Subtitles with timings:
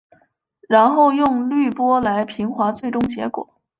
[0.67, 3.61] 然后用滤波来平滑最终结果。